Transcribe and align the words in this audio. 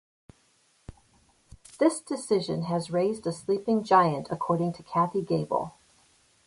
This 1.79 1.99
decision 2.01 2.63
has 2.63 2.89
"raised 2.89 3.27
a 3.27 3.31
sleeping 3.31 3.83
giant" 3.83 4.29
according 4.31 4.73
to 4.73 4.81
Kathy 4.81 5.21
Gable. 5.21 5.75